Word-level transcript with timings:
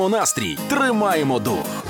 Тримаємо 0.00 0.18
настрій, 0.18 0.58
тримаємо 0.68 1.38
дух. 1.38 1.84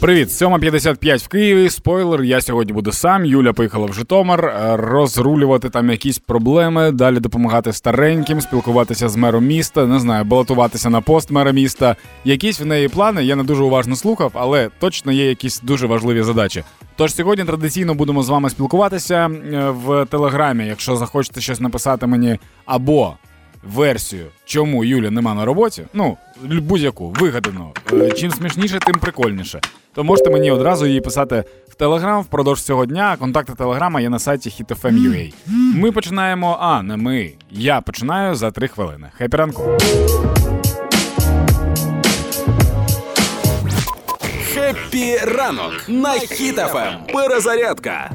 Привіт, 0.00 0.28
7.55 0.28 1.24
в 1.24 1.28
Києві. 1.28 1.70
Спойлер. 1.70 2.22
Я 2.22 2.40
сьогодні 2.40 2.72
буду 2.72 2.92
сам. 2.92 3.24
Юля 3.24 3.52
поїхала 3.52 3.86
в 3.86 3.92
Житомир 3.92 4.44
е, 4.44 4.76
розрулювати 4.76 5.70
там 5.70 5.90
якісь 5.90 6.18
проблеми, 6.18 6.90
далі 6.90 7.20
допомагати 7.20 7.72
стареньким, 7.72 8.40
спілкуватися 8.40 9.08
з 9.08 9.16
мером 9.16 9.46
міста, 9.46 9.86
не 9.86 9.98
знаю, 9.98 10.24
балотуватися 10.24 10.90
на 10.90 11.00
пост 11.00 11.30
мера 11.30 11.52
міста. 11.52 11.96
Якісь 12.24 12.60
в 12.60 12.66
неї 12.66 12.88
плани. 12.88 13.24
Я 13.24 13.36
не 13.36 13.42
дуже 13.42 13.62
уважно 13.62 13.96
слухав, 13.96 14.32
але 14.34 14.70
точно 14.78 15.12
є 15.12 15.28
якісь 15.28 15.60
дуже 15.60 15.86
важливі 15.86 16.22
задачі. 16.22 16.64
Тож 16.96 17.14
сьогодні 17.14 17.44
традиційно 17.44 17.94
будемо 17.94 18.22
з 18.22 18.28
вами 18.28 18.50
спілкуватися 18.50 19.26
е, 19.26 19.70
в 19.70 20.06
телеграмі. 20.06 20.66
Якщо 20.66 20.96
захочете 20.96 21.40
щось 21.40 21.60
написати 21.60 22.06
мені 22.06 22.38
або 22.66 23.14
версію, 23.66 24.26
чому 24.44 24.84
Юля 24.84 25.10
нема 25.10 25.34
на 25.34 25.44
роботі, 25.44 25.82
ну 25.94 26.16
будь-яку 26.42 27.10
вигадану. 27.10 27.72
Е, 27.92 28.10
чим 28.10 28.30
смішніше, 28.30 28.78
тим 28.78 28.94
прикольніше. 28.98 29.60
То 29.94 30.04
можете 30.04 30.30
мені 30.30 30.50
одразу 30.50 30.86
її 30.86 31.00
писати 31.00 31.44
в 31.68 31.74
Телеграм 31.74 32.22
впродовж 32.22 32.62
цього 32.62 32.86
дня. 32.86 33.16
Контакти 33.18 33.52
Телеграма 33.54 34.00
є 34.00 34.08
на 34.08 34.18
сайті 34.18 34.50
hitfm.ua. 34.50 35.32
Ми 35.74 35.92
починаємо. 35.92 36.58
А, 36.60 36.82
не 36.82 36.96
ми. 36.96 37.32
Я 37.50 37.80
починаю 37.80 38.34
за 38.34 38.50
три 38.50 38.68
хвилини. 38.68 39.10
Хеппі 39.18 39.36
ранку. 39.36 39.78
Хеппі 44.54 45.16
ранок 45.16 45.72
на 45.88 46.12
Хіт 46.12 46.59
FM. 46.59 46.94
Перезарядка. 47.12 48.10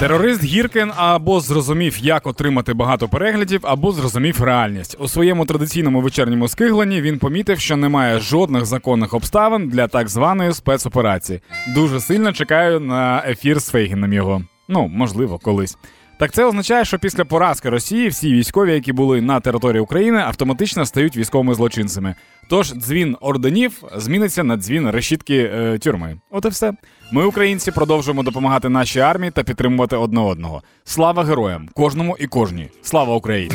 Терорист 0.00 0.44
Гіркін 0.44 0.92
або 0.96 1.40
зрозумів, 1.40 1.98
як 1.98 2.26
отримати 2.26 2.74
багато 2.74 3.08
переглядів, 3.08 3.60
або 3.62 3.92
зрозумів 3.92 4.42
реальність. 4.42 4.96
У 5.00 5.08
своєму 5.08 5.44
традиційному 5.44 6.00
вечірньому 6.00 6.48
скигленні 6.48 7.00
він 7.00 7.18
помітив, 7.18 7.60
що 7.60 7.76
немає 7.76 8.20
жодних 8.20 8.66
законних 8.66 9.14
обставин 9.14 9.68
для 9.68 9.88
так 9.88 10.08
званої 10.08 10.52
спецоперації. 10.52 11.40
Дуже 11.74 12.00
сильно 12.00 12.32
чекаю 12.32 12.80
на 12.80 13.22
ефір 13.26 13.60
з 13.60 13.70
Фейгіном 13.70 14.12
його. 14.12 14.42
Ну, 14.68 14.88
можливо, 14.88 15.38
колись. 15.38 15.76
Так 16.18 16.32
це 16.32 16.44
означає, 16.44 16.84
що 16.84 16.98
після 16.98 17.24
поразки 17.24 17.70
Росії 17.70 18.08
всі 18.08 18.32
військові, 18.32 18.72
які 18.72 18.92
були 18.92 19.20
на 19.20 19.40
території 19.40 19.80
України, 19.80 20.18
автоматично 20.18 20.86
стають 20.86 21.16
військовими 21.16 21.54
злочинцями. 21.54 22.14
Тож 22.50 22.72
дзвін 22.72 23.16
орденів 23.20 23.82
зміниться 23.96 24.44
на 24.44 24.56
дзвін 24.56 24.90
решітки 24.90 25.50
е, 25.54 25.78
тюрми. 25.78 26.20
От 26.30 26.44
і 26.44 26.48
все. 26.48 26.72
Ми, 27.12 27.24
українці, 27.24 27.70
продовжуємо 27.70 28.22
допомагати 28.22 28.68
нашій 28.68 29.00
армії 29.00 29.30
та 29.30 29.42
підтримувати 29.42 29.96
одне 29.96 30.20
одного. 30.20 30.62
Слава 30.84 31.24
героям, 31.24 31.68
кожному 31.74 32.16
і 32.20 32.26
кожній. 32.26 32.68
Слава 32.82 33.14
Україні! 33.14 33.54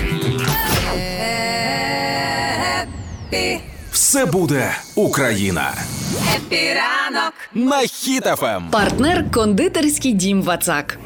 Все 3.91 4.25
буде 4.25 4.71
Україна. 4.95 5.73
Хеппі 6.35 6.89
ранок 6.89 7.33
На 7.53 7.79
Хіт 7.79 8.27
FM. 8.27 8.63
Партнер 8.71 9.31
кондитерський 9.31 10.13
дім 10.13 10.41
Вацак. 10.41 10.99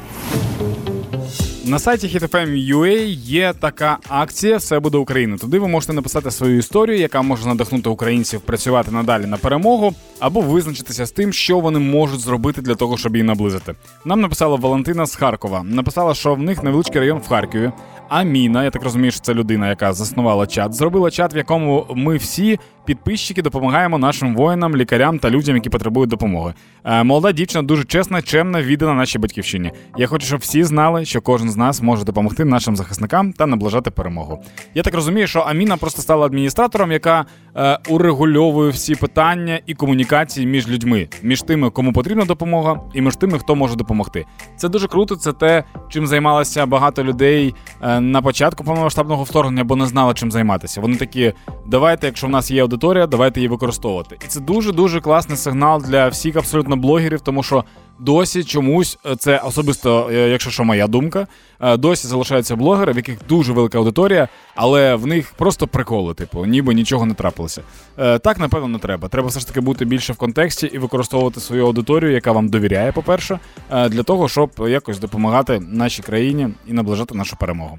На 1.64 1.78
сайті 1.78 2.06
HitFM.ua 2.06 3.04
є 3.24 3.52
така 3.60 3.98
акція 4.08 4.56
Все 4.56 4.80
буде 4.80 4.98
Україна. 4.98 5.36
Туди 5.36 5.58
ви 5.58 5.68
можете 5.68 5.92
написати 5.92 6.30
свою 6.30 6.58
історію, 6.58 6.98
яка 6.98 7.22
може 7.22 7.46
надихнути 7.46 7.90
українців 7.90 8.40
працювати 8.40 8.90
надалі 8.90 9.26
на 9.26 9.36
перемогу, 9.36 9.94
або 10.20 10.40
визначитися 10.40 11.06
з 11.06 11.10
тим, 11.10 11.32
що 11.32 11.58
вони 11.58 11.78
можуть 11.78 12.20
зробити 12.20 12.62
для 12.62 12.74
того, 12.74 12.96
щоб 12.96 13.16
її 13.16 13.22
наблизити. 13.22 13.74
Нам 14.04 14.20
написала 14.20 14.56
Валентина 14.56 15.06
з 15.06 15.14
Харкова. 15.14 15.62
Написала, 15.62 16.14
що 16.14 16.34
в 16.34 16.38
них 16.38 16.62
невеличкий 16.62 17.00
район 17.00 17.18
в 17.18 17.28
Харкові. 17.28 17.72
Аміна, 18.08 18.64
я 18.64 18.70
так 18.70 18.82
розумію, 18.82 19.10
що 19.10 19.20
це 19.20 19.34
людина, 19.34 19.68
яка 19.68 19.92
заснувала 19.92 20.46
чат, 20.46 20.74
зробила 20.74 21.10
чат, 21.10 21.34
в 21.34 21.36
якому 21.36 21.86
ми 21.94 22.16
всі 22.16 22.58
підписчики 22.84 23.42
допомагаємо 23.42 23.98
нашим 23.98 24.34
воїнам, 24.34 24.76
лікарям 24.76 25.18
та 25.18 25.30
людям, 25.30 25.56
які 25.56 25.70
потребують 25.70 26.10
допомоги. 26.10 26.54
Е, 26.84 27.04
молода 27.04 27.32
дівчина 27.32 27.62
дуже 27.62 27.84
чесна, 27.84 28.22
чемна, 28.22 28.62
віддана 28.62 28.94
нашій 28.94 29.18
батьківщині. 29.18 29.72
Я 29.96 30.06
хочу, 30.06 30.26
щоб 30.26 30.40
всі 30.40 30.64
знали, 30.64 31.04
що 31.04 31.20
кожен 31.20 31.50
з 31.50 31.56
нас 31.56 31.82
може 31.82 32.04
допомогти 32.04 32.44
нашим 32.44 32.76
захисникам 32.76 33.32
та 33.32 33.46
наближати 33.46 33.90
перемогу. 33.90 34.42
Я 34.74 34.82
так 34.82 34.94
розумію, 34.94 35.26
що 35.26 35.40
Аміна 35.40 35.76
просто 35.76 36.02
стала 36.02 36.26
адміністратором, 36.26 36.92
яка 36.92 37.26
е, 37.56 37.78
урегульовує 37.88 38.70
всі 38.70 38.94
питання 38.94 39.60
і 39.66 39.74
комунікації 39.74 40.46
між 40.46 40.68
людьми, 40.68 41.08
між 41.22 41.42
тими, 41.42 41.70
кому 41.70 41.92
потрібна 41.92 42.24
допомога, 42.24 42.80
і 42.94 43.00
між 43.00 43.16
тими, 43.16 43.38
хто 43.38 43.54
може 43.54 43.76
допомогти. 43.76 44.26
Це 44.56 44.68
дуже 44.68 44.88
круто. 44.88 45.16
Це 45.16 45.32
те, 45.32 45.64
чим 45.88 46.06
займалося 46.06 46.66
багато 46.66 47.04
людей 47.04 47.54
е, 47.82 48.00
на 48.00 48.22
початку 48.22 48.64
повномасштабного 48.64 49.24
вторгнення, 49.24 49.64
бо 49.64 49.76
не 49.76 49.86
знали, 49.86 50.14
чим 50.14 50.30
займатися. 50.30 50.80
Вони 50.80 50.96
такі, 50.96 51.32
давайте, 51.66 52.06
якщо 52.06 52.26
в 52.26 52.30
нас 52.30 52.50
є 52.50 52.62
аудиторія, 52.62 53.06
давайте 53.06 53.40
її 53.40 53.48
використовувати. 53.48 54.16
І 54.24 54.28
це 54.28 54.40
дуже 54.40 54.72
дуже 54.72 55.00
класний 55.00 55.38
сигнал 55.38 55.82
для 55.82 56.08
всіх 56.08 56.36
абсолютно 56.36 56.76
блогерів, 56.76 57.20
тому 57.20 57.42
що 57.42 57.64
досі 58.00 58.44
чомусь 58.44 58.98
е, 59.06 59.16
це 59.16 59.38
особисто, 59.38 60.10
е, 60.12 60.28
якщо 60.28 60.50
що 60.50 60.64
моя 60.64 60.86
думка, 60.86 61.26
е, 61.60 61.76
досі 61.76 62.08
залишаються 62.08 62.56
блогери, 62.56 62.92
в 62.92 62.96
яких 62.96 63.18
дуже 63.28 63.52
велика 63.52 63.78
аудиторія, 63.78 64.28
але 64.54 64.94
в 64.94 65.06
них 65.06 65.32
просто 65.36 65.66
приколи, 65.66 66.14
типу, 66.14 66.46
ніби 66.46 66.74
нічого 66.74 67.06
не 67.06 67.14
трапилося. 67.14 67.62
Так, 67.96 68.38
напевно, 68.38 68.68
не 68.68 68.78
треба. 68.78 69.08
Треба 69.08 69.28
все 69.28 69.40
ж 69.40 69.46
таки 69.46 69.60
бути 69.60 69.84
більше 69.84 70.12
в 70.12 70.16
контексті 70.16 70.66
і 70.66 70.78
використовувати 70.78 71.40
свою 71.40 71.66
аудиторію, 71.66 72.12
яка 72.12 72.32
вам 72.32 72.48
довіряє, 72.48 72.92
по-перше, 72.92 73.38
для 73.70 74.02
того, 74.02 74.28
щоб 74.28 74.50
якось 74.68 74.98
допомагати 74.98 75.60
нашій 75.60 76.02
країні 76.02 76.48
і 76.66 76.72
наближати 76.72 77.14
нашу 77.14 77.36
перемогу. 77.36 77.78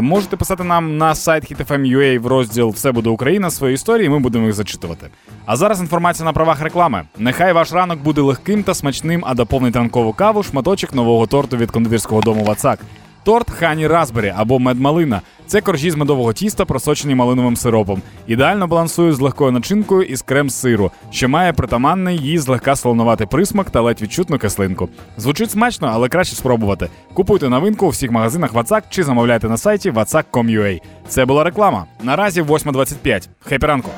Можете 0.00 0.36
писати 0.36 0.64
нам 0.64 0.98
на 0.98 1.14
сайт 1.14 1.52
HitFM.ua 1.52 2.18
в 2.18 2.26
розділ 2.26 2.68
Все 2.68 2.92
буде 2.92 3.10
Україна 3.10 3.50
свої 3.50 3.74
історії, 3.74 4.08
ми 4.08 4.18
будемо 4.18 4.46
їх 4.46 4.54
зачитувати. 4.54 5.06
А 5.46 5.56
зараз 5.56 5.80
інформація 5.80 6.24
на 6.24 6.32
правах 6.32 6.60
реклами. 6.60 7.02
Нехай 7.18 7.52
ваш 7.52 7.72
ранок 7.72 7.98
буде 7.98 8.20
легким 8.20 8.62
та 8.62 8.74
смачним, 8.74 9.24
а 9.26 9.34
доповнить 9.34 9.76
ранкову 9.76 10.12
каву 10.12 10.42
шматочок 10.42 10.94
нового 10.94 11.26
торту 11.26 11.56
від 11.56 11.70
кондитерського 11.70 12.20
дому 12.20 12.44
Вацак. 12.44 12.78
Торт 13.24 13.50
Honey 13.50 13.86
Raspberry 13.86 14.34
або 14.36 14.58
медмалина. 14.58 15.20
Це 15.50 15.60
коржі 15.60 15.90
з 15.90 15.94
медового 15.96 16.32
тіста, 16.32 16.64
просочені 16.64 17.14
малиновим 17.14 17.56
сиропом. 17.56 18.02
Ідеально 18.26 18.66
балансують 18.66 19.16
з 19.16 19.20
легкою 19.20 19.52
начинкою 19.52 20.02
із 20.02 20.22
крем 20.22 20.50
сиру, 20.50 20.90
що 21.10 21.28
має 21.28 21.52
притаманний 21.52 22.18
її 22.18 22.38
злегка 22.38 22.76
солонуватий 22.76 23.26
присмак 23.26 23.70
та 23.70 23.80
ледь 23.80 24.02
відчутну 24.02 24.38
кислинку. 24.38 24.88
Звучить 25.16 25.50
смачно, 25.50 25.90
але 25.92 26.08
краще 26.08 26.36
спробувати. 26.36 26.88
Купуйте 27.14 27.48
новинку 27.48 27.86
у 27.86 27.88
всіх 27.88 28.10
магазинах 28.10 28.52
Вацак 28.52 28.84
чи 28.90 29.04
замовляйте 29.04 29.48
на 29.48 29.56
сайті 29.56 29.90
vatsak.com.ua. 29.90 30.80
Це 31.08 31.24
була 31.24 31.44
реклама. 31.44 31.86
Наразі 32.02 32.42
8.25. 32.42 33.28
Хеппі 33.40 33.66
ранку. 33.66 33.90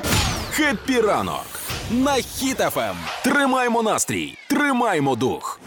Хеппі 0.51 1.01
ранок 1.01 1.45
на 1.91 2.13
Хіт 2.13 2.60
FM. 2.60 2.95
Тримаймо 3.23 3.83
настрій, 3.83 4.37
тримаймо 4.49 5.15
дух. 5.15 5.59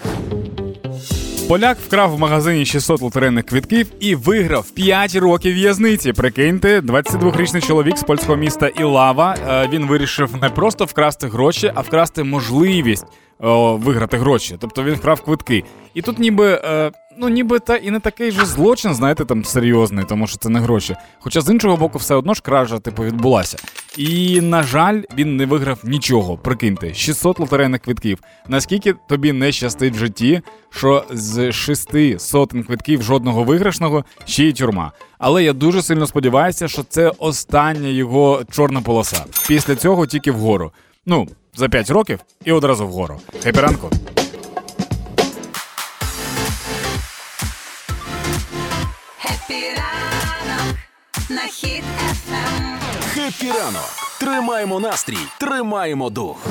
Поляк 1.49 1.79
вкрав 1.79 2.17
в 2.17 2.19
магазині 2.19 2.65
600 2.65 3.03
лотерейних 3.03 3.45
квитків 3.47 3.93
і 4.01 4.15
виграв 4.15 4.71
5 4.71 5.15
років 5.17 5.55
в'язниці. 5.55 6.13
Прикиньте, 6.13 6.81
22-річний 6.81 7.67
чоловік 7.67 7.99
з 7.99 8.03
польського 8.03 8.37
міста 8.37 8.69
Ілава. 8.69 9.37
Е, 9.49 9.69
він 9.73 9.87
вирішив 9.87 10.31
не 10.43 10.51
просто 10.51 10.85
вкрасти 10.85 11.27
гроші, 11.29 11.73
а 11.75 11.81
вкрасти 11.81 12.25
можливість 12.25 13.07
о, 13.41 13.77
виграти 13.77 14.17
гроші. 14.19 14.57
Тобто 14.61 14.85
він 14.85 14.95
вкрав 14.95 15.21
квитки. 15.21 15.65
І 15.95 16.03
тут, 16.03 16.19
ніби. 16.19 16.61
Ну 17.19 17.29
ніби 17.29 17.59
та 17.59 17.77
і 17.77 17.91
не 17.91 18.01
такий 18.01 18.31
же 18.31 18.47
злочин, 18.47 18.95
знаєте, 18.95 19.25
там 19.25 19.45
серйозний, 19.45 20.05
тому 20.09 20.27
що 20.27 20.39
це 20.39 20.49
не 20.49 20.61
гроші. 20.61 20.97
Хоча 21.19 21.41
з 21.41 21.51
іншого 21.51 21.77
боку, 21.77 21.99
все 21.99 22.15
одно 22.15 22.35
ж 22.35 22.43
кража, 22.43 22.79
типу, 22.79 23.03
відбулася. 23.05 23.59
І, 23.97 24.41
на 24.41 24.63
жаль, 24.63 25.03
він 25.19 25.37
не 25.37 25.47
виграв 25.47 25.79
нічого. 25.85 26.37
Прикиньте, 26.37 26.95
600 26.95 27.41
лотерейних 27.41 27.81
квитків. 27.81 28.19
Наскільки 28.49 28.95
тобі 29.09 29.33
не 29.33 29.53
щастить 29.53 29.95
в 29.95 29.99
житті, 29.99 30.43
що 30.71 31.05
з 31.11 31.53
шести 31.53 32.19
сотень 32.19 32.65
квитків 32.65 33.03
жодного 33.03 33.45
виграшного 33.45 34.05
ще 34.25 34.45
й 34.45 34.53
тюрма. 34.53 34.93
Але 35.19 35.45
я 35.45 35.53
дуже 35.53 35.83
сильно 35.83 36.07
сподіваюся, 36.07 36.69
що 36.69 36.83
це 36.83 37.13
остання 37.19 37.89
його 37.89 38.43
чорна 38.51 38.81
полоса. 38.81 39.25
Після 39.49 39.77
цього 39.77 40.07
тільки 40.07 40.31
вгору. 40.31 40.73
Ну, 41.07 41.29
за 41.57 41.69
5 41.69 41.91
років 41.91 42.19
і 42.45 42.53
одразу 42.53 42.87
вгору. 42.87 43.21
Хепі 43.43 43.61
ранку! 43.61 43.91
Ефем. 53.27 53.49
Ранок. 53.49 54.19
Тримаємо 54.21 54.81
настрій, 54.81 55.19
тримаємо 55.41 56.11
дух. 56.11 56.47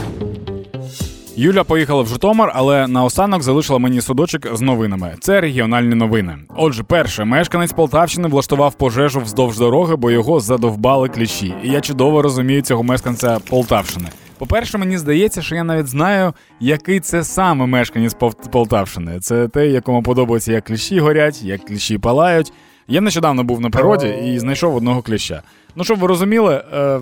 Юля 1.37 1.63
поїхала 1.63 2.01
в 2.01 2.07
Житомир, 2.07 2.51
але 2.55 2.87
наостанок 2.87 3.43
залишила 3.43 3.79
мені 3.79 4.01
судочок 4.01 4.55
з 4.55 4.61
новинами. 4.61 5.15
Це 5.19 5.41
регіональні 5.41 5.95
новини. 5.95 6.37
Отже, 6.55 6.83
перше, 6.83 7.25
мешканець 7.25 7.71
Полтавщини 7.71 8.27
влаштував 8.27 8.73
пожежу 8.73 9.19
вздовж 9.19 9.57
дороги, 9.57 9.95
бо 9.95 10.11
його 10.11 10.39
задовбали 10.39 11.09
кліщі. 11.09 11.53
І 11.63 11.69
я 11.69 11.81
чудово 11.81 12.21
розумію 12.21 12.61
цього 12.61 12.83
мешканця 12.83 13.39
Полтавщини. 13.49 14.09
По-перше, 14.37 14.77
мені 14.77 14.97
здається, 14.97 15.41
що 15.41 15.55
я 15.55 15.63
навіть 15.63 15.87
знаю, 15.87 16.33
який 16.59 16.99
це 16.99 17.23
саме 17.23 17.65
мешканець 17.65 18.15
Полтавщини. 18.51 19.19
Це 19.19 19.47
те, 19.47 19.67
якому 19.67 20.03
подобається, 20.03 20.51
як 20.51 20.63
кліщі 20.63 20.99
горять, 20.99 21.43
як 21.43 21.65
кліщі 21.65 21.97
палають. 21.97 22.53
Я 22.87 23.01
нещодавно 23.01 23.43
був 23.43 23.61
на 23.61 23.69
природі 23.69 24.07
і 24.25 24.39
знайшов 24.39 24.75
одного 24.75 25.01
кліща. 25.01 25.41
Ну, 25.75 25.83
щоб 25.83 25.99
ви 25.99 26.07
розуміли, 26.07 26.63
е, 26.73 26.99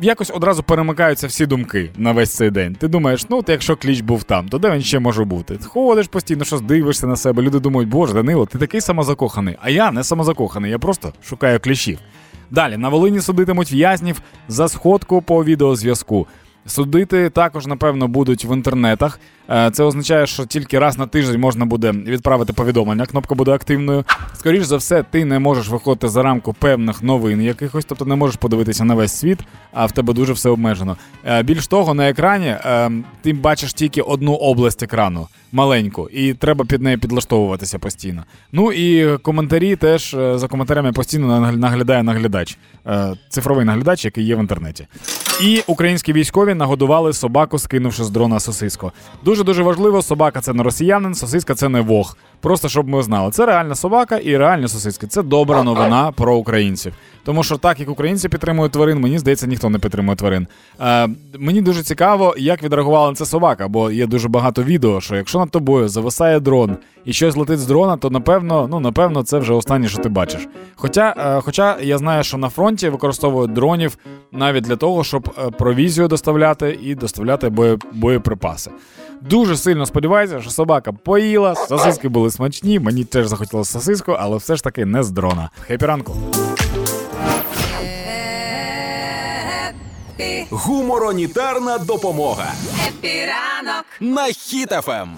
якось 0.00 0.30
одразу 0.34 0.62
перемикаються 0.62 1.26
всі 1.26 1.46
думки 1.46 1.90
на 1.96 2.12
весь 2.12 2.30
цей 2.30 2.50
день. 2.50 2.74
Ти 2.74 2.88
думаєш, 2.88 3.26
ну, 3.28 3.38
от 3.38 3.48
якщо 3.48 3.76
кліч 3.76 4.00
був 4.00 4.22
там, 4.24 4.48
то 4.48 4.58
де 4.58 4.70
він 4.70 4.82
ще 4.82 4.98
може 4.98 5.24
бути? 5.24 5.58
Ходиш 5.66 6.08
постійно, 6.08 6.44
щось 6.44 6.60
дивишся 6.60 7.06
на 7.06 7.16
себе. 7.16 7.42
Люди 7.42 7.58
думають, 7.58 7.88
боже, 7.88 8.14
Данило, 8.14 8.46
ти 8.46 8.58
такий 8.58 8.80
самозакоханий. 8.80 9.56
А 9.62 9.70
я 9.70 9.90
не 9.90 10.04
самозакоханий, 10.04 10.70
я 10.70 10.78
просто 10.78 11.12
шукаю 11.24 11.60
кліщів. 11.60 11.98
Далі 12.50 12.76
на 12.76 12.88
Волині 12.88 13.20
судитимуть 13.20 13.72
в'язнів 13.72 14.22
за 14.48 14.68
сходку 14.68 15.22
по 15.22 15.44
відеозв'язку. 15.44 16.26
Судити 16.66 17.30
також, 17.30 17.66
напевно, 17.66 18.08
будуть 18.08 18.44
в 18.44 18.50
інтернетах. 18.54 19.20
Е, 19.50 19.70
Це 19.70 19.84
означає, 19.84 20.26
що 20.26 20.46
тільки 20.46 20.78
раз 20.78 20.98
на 20.98 21.06
тиждень 21.06 21.40
можна 21.40 21.66
буде 21.66 21.92
відправити 21.92 22.52
повідомлення. 22.52 23.06
Кнопка 23.06 23.34
буде 23.34 23.50
активною. 23.50 24.04
Скоріш 24.38 24.64
за 24.64 24.76
все, 24.76 25.02
ти 25.02 25.24
не 25.24 25.38
можеш 25.38 25.68
виходити 25.68 26.08
за 26.08 26.22
рамку 26.22 26.52
певних 26.52 27.02
новин 27.02 27.42
якихось, 27.42 27.84
тобто 27.84 28.04
не 28.04 28.16
можеш 28.16 28.36
подивитися 28.36 28.84
на 28.84 28.94
весь 28.94 29.12
світ, 29.12 29.38
а 29.72 29.86
в 29.86 29.92
тебе 29.92 30.12
дуже 30.12 30.32
все 30.32 30.50
обмежено. 30.50 30.96
Е, 31.24 31.42
Більш 31.42 31.66
того, 31.66 31.94
на 31.94 32.08
екрані 32.08 32.46
е, 32.46 32.90
ти 33.22 33.32
бачиш 33.32 33.74
тільки 33.74 34.02
одну 34.02 34.34
область 34.34 34.82
екрану. 34.82 35.28
Маленьку, 35.52 36.08
і 36.08 36.34
треба 36.34 36.64
під 36.64 36.82
нею 36.82 36.98
підлаштовуватися 36.98 37.78
постійно. 37.78 38.24
Ну 38.52 38.72
і 38.72 39.18
коментарі 39.18 39.76
теж 39.76 40.16
за 40.34 40.48
коментарями 40.48 40.92
постійно 40.92 41.52
наглядає 41.52 42.02
наглядач, 42.02 42.58
цифровий 43.28 43.64
наглядач, 43.64 44.04
який 44.04 44.24
є 44.24 44.36
в 44.36 44.38
інтернеті. 44.38 44.86
І 45.42 45.62
українські 45.66 46.12
військові 46.12 46.54
нагодували 46.54 47.12
собаку, 47.12 47.58
скинувши 47.58 48.04
з 48.04 48.10
дрона 48.10 48.40
сосиску. 48.40 48.92
Дуже 49.24 49.39
дуже 49.44 49.62
важливо, 49.62 50.02
собака 50.02 50.40
це 50.40 50.52
не 50.52 50.62
росіянин, 50.62 51.14
сосиска 51.14 51.54
це 51.54 51.68
не 51.68 51.80
вог. 51.80 52.16
Просто 52.40 52.68
щоб 52.68 52.88
ми 52.88 53.02
знали, 53.02 53.30
це 53.30 53.46
реальна 53.46 53.74
собака 53.74 54.16
і 54.16 54.36
реальні 54.36 54.68
сосиски. 54.68 55.06
Це 55.06 55.22
добра 55.22 55.62
новина 55.62 56.12
про 56.12 56.36
українців. 56.36 56.94
Тому 57.24 57.42
що 57.42 57.56
так 57.56 57.80
як 57.80 57.88
українці 57.88 58.28
підтримують 58.28 58.72
тварин, 58.72 59.00
мені 59.00 59.18
здається, 59.18 59.46
ніхто 59.46 59.70
не 59.70 59.78
підтримує 59.78 60.16
тварин. 60.16 60.46
Е, 60.80 61.08
мені 61.38 61.62
дуже 61.62 61.82
цікаво, 61.82 62.34
як 62.38 62.62
відреагувала 62.62 63.08
на 63.08 63.14
це 63.14 63.26
собака, 63.26 63.68
бо 63.68 63.90
є 63.90 64.06
дуже 64.06 64.28
багато 64.28 64.62
відео, 64.62 65.00
що 65.00 65.16
якщо 65.16 65.38
над 65.38 65.50
тобою 65.50 65.88
зависає 65.88 66.40
дрон 66.40 66.76
і 67.04 67.12
щось 67.12 67.36
летить 67.36 67.58
з 67.58 67.66
дрона, 67.66 67.96
то 67.96 68.10
напевно, 68.10 68.68
ну 68.70 68.80
напевно, 68.80 69.22
це 69.22 69.38
вже 69.38 69.52
останнє, 69.52 69.88
що 69.88 69.98
ти 69.98 70.08
бачиш. 70.08 70.48
Хоча, 70.74 71.14
е, 71.18 71.40
хоча 71.40 71.76
я 71.80 71.98
знаю, 71.98 72.24
що 72.24 72.38
на 72.38 72.48
фронті 72.48 72.88
використовують 72.88 73.52
дронів 73.52 73.98
навіть 74.32 74.64
для 74.64 74.76
того, 74.76 75.04
щоб 75.04 75.34
е, 75.38 75.50
провізію 75.50 76.08
доставляти 76.08 76.78
і 76.82 76.94
доставляти 76.94 77.48
бої, 77.48 77.78
боєприпаси. 77.92 78.70
Дуже 79.20 79.56
сильно 79.56 79.86
сподіваюся, 79.86 80.40
що 80.40 80.50
собака 80.50 80.92
поїла, 80.92 81.54
сосиски 81.54 82.08
були 82.08 82.30
смачні. 82.30 82.78
Мені 82.80 83.04
теж 83.04 83.26
захотілося 83.26 83.72
сосиску, 83.72 84.12
але 84.12 84.36
все 84.36 84.56
ж 84.56 84.64
таки 84.64 84.84
не 84.84 85.02
з 85.02 85.10
дрона. 85.10 85.50
Хеппі 85.66 85.86
ранку. 85.86 86.16
Гуморонітарна 90.50 91.78
допомога 91.78 92.52
Хеппі 92.88 93.36
ранок. 93.36 93.84
на 94.00 94.26
Ем. 94.26 94.32
Хіт 94.32 94.75
FM. 94.75 95.08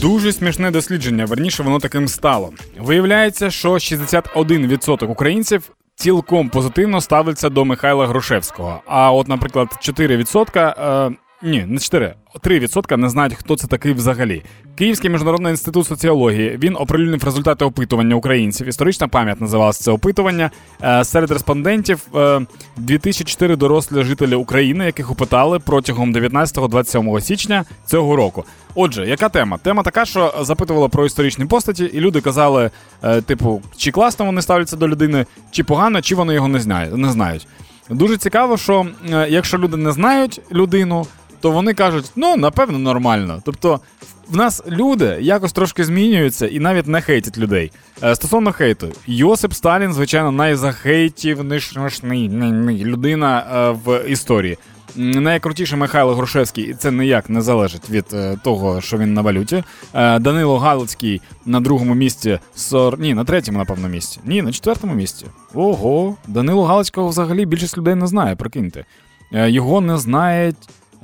Дуже 0.00 0.32
смішне 0.32 0.70
дослідження, 0.70 1.24
верніше 1.24 1.62
воно 1.62 1.78
таким 1.78 2.08
стало. 2.08 2.52
Виявляється, 2.78 3.50
що 3.50 3.72
61% 3.72 5.06
українців 5.06 5.70
цілком 5.96 6.48
позитивно 6.48 7.00
ставляться 7.00 7.48
до 7.48 7.64
Михайла 7.64 8.06
Грушевського. 8.06 8.80
А 8.86 9.12
от, 9.12 9.28
наприклад, 9.28 9.68
4%, 9.80 10.58
е, 10.58 11.10
ні, 11.44 11.64
не 11.68 11.78
4, 11.78 12.14
3% 12.42 12.96
не 12.96 13.08
знають, 13.08 13.34
хто 13.34 13.56
це 13.56 13.66
такий 13.66 13.92
взагалі. 13.92 14.42
Київський 14.76 15.10
міжнародний 15.10 15.50
інститут 15.50 15.86
соціології 15.86 16.58
він 16.62 16.76
оприлюднив 16.76 17.24
результати 17.24 17.64
опитування 17.64 18.16
українців. 18.16 18.68
Історична 18.68 19.08
пам'ять 19.08 19.40
називалася 19.40 19.84
це 19.84 19.90
опитування. 19.90 20.50
Е, 20.82 21.04
серед 21.04 21.30
респондентів 21.30 22.06
е, 22.14 22.46
2004 22.76 23.56
дорослі 23.56 24.04
жителі 24.04 24.34
України, 24.34 24.84
яких 24.84 25.10
опитали 25.10 25.58
протягом 25.58 26.14
19-27 26.14 27.20
січня 27.20 27.64
цього 27.86 28.16
року. 28.16 28.44
Отже, 28.74 29.06
яка 29.06 29.28
тема? 29.28 29.58
Тема 29.58 29.82
така, 29.82 30.04
що 30.04 30.34
запитувала 30.40 30.88
про 30.88 31.06
історичні 31.06 31.44
постаті, 31.44 31.84
і 31.84 32.00
люди 32.00 32.20
казали, 32.20 32.70
е, 33.02 33.20
типу, 33.20 33.62
чи 33.76 33.90
класно 33.90 34.24
вони 34.24 34.42
ставляться 34.42 34.76
до 34.76 34.88
людини, 34.88 35.26
чи 35.50 35.64
погано, 35.64 36.02
чи 36.02 36.14
вони 36.14 36.34
його 36.34 36.48
не 36.48 37.10
знають. 37.10 37.46
Дуже 37.90 38.16
цікаво, 38.16 38.56
що 38.56 38.86
е, 39.12 39.26
якщо 39.30 39.58
люди 39.58 39.76
не 39.76 39.92
знають 39.92 40.40
людину, 40.52 41.06
то 41.44 41.50
вони 41.50 41.74
кажуть, 41.74 42.10
ну 42.16 42.36
напевно, 42.36 42.78
нормально. 42.78 43.42
Тобто, 43.44 43.80
в 44.28 44.36
нас 44.36 44.62
люди 44.68 45.18
якось 45.20 45.52
трошки 45.52 45.84
змінюються 45.84 46.46
і 46.46 46.60
навіть 46.60 46.86
не 46.86 47.00
хейтять 47.00 47.38
людей. 47.38 47.72
Е, 48.02 48.14
Стосовно 48.14 48.52
хейту, 48.52 48.88
Йосип 49.06 49.52
Сталін, 49.52 49.92
звичайно, 49.92 50.32
найзахейтівнішнішний 50.32 52.84
людина 52.84 53.46
е, 53.54 53.70
в 53.84 54.08
історії. 54.08 54.58
М, 54.98 55.10
Найкрутіший 55.10 55.78
Михайло 55.78 56.14
Грушевський, 56.14 56.64
і 56.64 56.74
це 56.74 56.90
ніяк 56.90 57.30
не 57.30 57.42
залежить 57.42 57.90
від 57.90 58.04
е, 58.12 58.36
того, 58.44 58.80
що 58.80 58.98
він 58.98 59.14
на 59.14 59.22
валюті. 59.22 59.64
Е, 59.94 60.18
Данило 60.18 60.58
Галицький 60.58 61.20
на 61.46 61.60
другому 61.60 61.94
місці, 61.94 62.38
сор... 62.54 63.00
ні, 63.00 63.14
на 63.14 63.24
третьому, 63.24 63.58
напевно, 63.58 63.88
місці. 63.88 64.20
Ні, 64.24 64.42
на 64.42 64.52
четвертому 64.52 64.94
місці. 64.94 65.26
Ого, 65.54 66.16
Данило 66.28 66.64
Галицького 66.64 67.08
взагалі 67.08 67.46
більшість 67.46 67.78
людей 67.78 67.94
не 67.94 68.06
знає, 68.06 68.36
прикиньте. 68.36 68.84
Е, 69.32 69.50
Його 69.50 69.80
не 69.80 69.98
знають. 69.98 70.56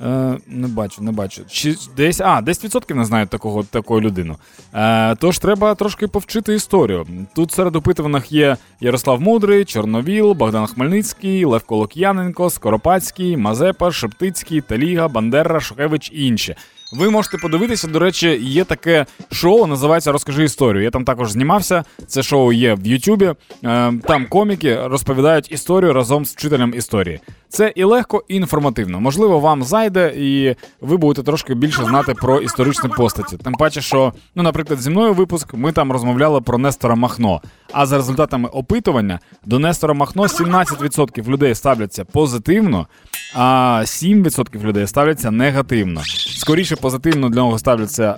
Е, 0.05 0.37
не 0.47 0.67
бачу, 0.67 1.03
не 1.03 1.11
бачу. 1.11 1.41
Чи 1.47 1.75
десь, 1.97 2.21
а, 2.21 2.41
10% 2.41 2.95
не 2.95 3.05
знають 3.05 3.29
такого, 3.29 3.63
такої 3.63 4.01
людину. 4.01 4.35
Е, 4.73 5.15
тож 5.15 5.39
треба 5.39 5.75
трошки 5.75 6.07
повчити 6.07 6.53
історію. 6.53 7.07
Тут 7.35 7.51
серед 7.51 7.75
опитуваних 7.75 8.31
є 8.31 8.57
Ярослав 8.79 9.21
Мудрий, 9.21 9.65
Чорновіл, 9.65 10.33
Богдан 10.33 10.67
Хмельницький, 10.67 11.45
Левко 11.45 11.75
Лук'яненко, 11.75 12.49
Скоропадський, 12.49 13.37
Мазепа, 13.37 13.91
Шептицький, 13.91 14.61
Таліга, 14.61 15.07
Бандера, 15.07 15.59
Шухевич 15.59 16.11
і 16.13 16.27
інші. 16.27 16.55
Ви 16.91 17.09
можете 17.09 17.37
подивитися, 17.37 17.87
до 17.87 17.99
речі, 17.99 18.39
є 18.41 18.63
таке 18.63 19.05
шоу, 19.31 19.67
називається 19.67 20.11
Розкажи 20.11 20.43
історію. 20.43 20.83
Я 20.83 20.89
там 20.89 21.05
також 21.05 21.31
знімався. 21.31 21.83
Це 22.07 22.23
шоу 22.23 22.53
є 22.53 22.73
в 22.73 22.87
Ютубі. 22.87 23.25
Е, 23.63 23.93
Там 24.07 24.25
коміки 24.29 24.79
розповідають 24.87 25.51
історію 25.51 25.93
разом 25.93 26.25
з 26.25 26.33
вчителем 26.33 26.73
історії. 26.77 27.19
Це 27.49 27.73
і 27.75 27.83
легко, 27.83 28.23
і 28.27 28.35
інформативно. 28.35 28.99
Можливо, 28.99 29.39
вам 29.39 29.63
зайде, 29.63 30.13
і 30.17 30.55
ви 30.81 30.97
будете 30.97 31.25
трошки 31.25 31.55
більше 31.55 31.83
знати 31.85 32.13
про 32.13 32.41
історичні 32.41 32.89
постаті. 32.89 33.37
Тим 33.37 33.53
паче, 33.53 33.81
що, 33.81 34.13
ну, 34.35 34.43
наприклад, 34.43 34.81
зі 34.81 34.89
мною 34.89 35.13
випуск 35.13 35.53
ми 35.53 35.71
там 35.71 35.91
розмовляли 35.91 36.41
про 36.41 36.57
Нестора 36.57 36.95
Махно. 36.95 37.41
А 37.73 37.85
за 37.85 37.97
результатами 37.97 38.49
опитування 38.49 39.19
до 39.45 39.59
Нестора 39.59 39.93
Махно 39.93 40.23
17% 40.23 41.27
людей 41.29 41.55
ставляться 41.55 42.05
позитивно, 42.05 42.87
а 43.35 43.81
7% 43.85 44.63
людей 44.63 44.87
ставляться 44.87 45.31
негативно. 45.31 46.01
Скоріше 46.37 46.75
позитивно 46.81 47.29
для 47.29 47.35
нього 47.41 47.59
ставляться 47.59 48.15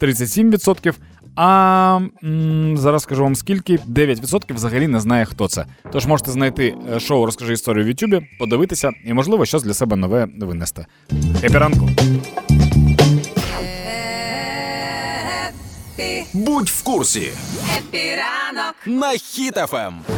е, 0.00 0.06
37%, 0.06 0.94
а 1.36 2.00
м, 2.24 2.76
зараз 2.78 3.02
скажу 3.02 3.22
вам 3.22 3.36
скільки 3.36 3.76
9% 3.76 4.54
взагалі 4.54 4.88
не 4.88 5.00
знає, 5.00 5.24
хто 5.24 5.48
це. 5.48 5.66
Тож 5.92 6.06
можете 6.06 6.30
знайти 6.30 6.74
е, 6.94 7.00
шоу 7.00 7.26
Розкажи 7.26 7.52
історію 7.52 7.84
в 7.84 7.88
Ютубі, 7.88 8.26
подивитися 8.38 8.90
і, 9.04 9.12
можливо, 9.12 9.44
щось 9.46 9.62
для 9.62 9.74
себе 9.74 9.96
нове 9.96 10.28
винести. 10.40 10.86
Хепі 11.40 11.58
ранку! 11.58 11.88
Будь 16.32 16.68
в 16.68 16.82
курсі 16.82 17.28
епіранок. 17.78 18.74
на 18.86 19.12
Ем. 19.86 20.15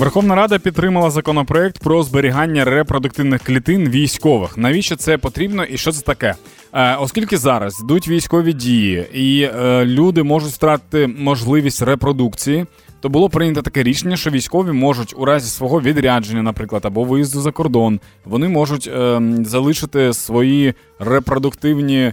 Верховна 0.00 0.34
Рада 0.34 0.58
підтримала 0.58 1.10
законопроект 1.10 1.78
про 1.78 2.02
зберігання 2.02 2.64
репродуктивних 2.64 3.42
клітин 3.42 3.88
військових. 3.88 4.58
Навіщо 4.58 4.96
це 4.96 5.18
потрібно 5.18 5.64
і 5.64 5.76
що 5.78 5.92
це 5.92 6.02
таке? 6.02 6.34
Е, 6.72 6.96
оскільки 6.96 7.36
зараз 7.36 7.80
йдуть 7.84 8.08
військові 8.08 8.52
дії, 8.52 9.06
і 9.12 9.42
е, 9.42 9.84
люди 9.84 10.22
можуть 10.22 10.52
втратити 10.52 11.06
можливість 11.06 11.82
репродукції, 11.82 12.66
то 13.00 13.08
було 13.08 13.28
прийнято 13.28 13.62
таке 13.62 13.82
рішення, 13.82 14.16
що 14.16 14.30
військові 14.30 14.72
можуть 14.72 15.14
у 15.16 15.24
разі 15.24 15.50
свого 15.50 15.80
відрядження, 15.80 16.42
наприклад, 16.42 16.82
або 16.84 17.04
виїзду 17.04 17.40
за 17.40 17.52
кордон, 17.52 18.00
вони 18.24 18.48
можуть 18.48 18.86
е, 18.86 19.22
залишити 19.44 20.12
свої 20.12 20.74
репродуктивні, 20.98 22.12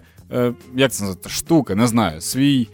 як 0.76 0.92
це 0.92 1.04
називати, 1.04 1.30
штуки, 1.30 1.76
не 1.76 1.88
знаю, 1.88 2.22
свій 2.22 2.68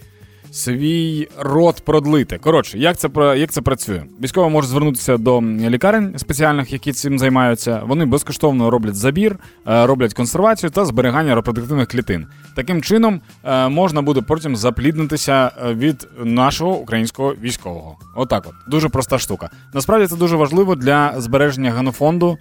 свій 0.53 1.27
рот 1.39 1.81
продлити. 1.85 2.37
Коротше, 2.37 2.77
як 2.77 2.97
це 2.97 3.09
як 3.37 3.51
це 3.51 3.61
працює? 3.61 4.03
Військові 4.23 4.51
можуть 4.51 4.69
звернутися 4.69 5.17
до 5.17 5.41
лікарень 5.41 6.13
спеціальних, 6.17 6.73
які 6.73 6.91
цим 6.91 7.19
займаються. 7.19 7.81
Вони 7.87 8.05
безкоштовно 8.05 8.69
роблять 8.69 8.95
забір, 8.95 9.37
е, 9.67 9.85
роблять 9.85 10.13
консервацію 10.13 10.69
та 10.69 10.85
зберігання 10.85 11.35
репродуктивних 11.35 11.87
клітин. 11.87 12.27
Таким 12.55 12.81
чином 12.81 13.21
е, 13.43 13.69
можна 13.69 14.01
буде 14.01 14.21
потім 14.21 14.55
запліднитися 14.55 15.51
е, 15.65 15.73
від 15.73 16.07
нашого 16.23 16.75
українського 16.77 17.33
військового. 17.41 17.97
Отак, 18.15 18.45
от 18.47 18.53
дуже 18.71 18.89
проста 18.89 19.19
штука. 19.19 19.49
Насправді 19.73 20.07
це 20.07 20.15
дуже 20.15 20.35
важливо 20.35 20.75
для 20.75 21.13
збереження 21.17 21.71
генофонду 21.71 22.37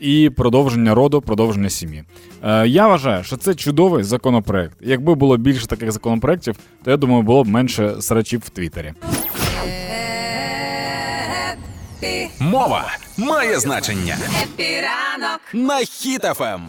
і 0.00 0.30
продовження 0.30 0.94
роду, 0.94 1.20
продовження 1.20 1.68
сім'ї. 1.68 2.04
Я 2.66 2.88
вважаю, 2.88 3.24
що 3.24 3.36
це 3.36 3.54
чудовий 3.54 4.04
законопроект. 4.04 4.76
Якби 4.80 5.14
було 5.14 5.36
більше 5.36 5.66
таких 5.66 5.92
законопроєктів, 5.92 6.56
то 6.84 6.90
я 6.90 6.96
думаю, 6.96 7.22
було 7.22 7.43
менше 7.44 7.94
срачів 8.00 8.42
в 8.46 8.48
Твіттері. 8.48 8.92
Мова 12.38 12.84
має 13.16 13.60
значення. 13.60 14.16
Хеппі 14.42 14.91
ранок. 14.91 15.40
На 15.52 15.78
Ем. 15.78 15.84
Хіт 15.84 16.27
FM. 16.27 16.60